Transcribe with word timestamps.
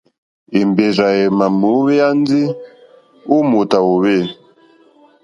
Èmbèrzà 0.59 1.07
èmà 1.25 1.45
ŋwěyá 1.59 2.07
ndí 2.19 2.41
ó 3.33 3.37
mòtà 3.51 3.77
hwòhwê. 3.85 4.17